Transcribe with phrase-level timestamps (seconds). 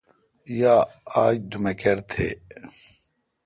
[0.59, 0.75] یا
[1.23, 2.29] آج دومکر تھے°۔